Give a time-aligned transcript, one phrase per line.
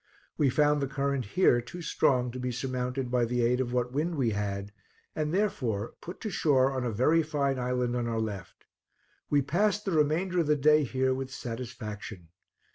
[0.35, 3.91] We found the current here too strong to be surmounted by the aid of what
[3.91, 4.71] wind we had,
[5.15, 8.65] and therefore put to shore on a very fine island on our left.
[9.29, 12.29] We passed the remainder of the day here with satisfaction.